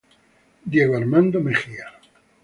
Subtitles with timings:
[0.67, 1.85] Diego Armando Mejía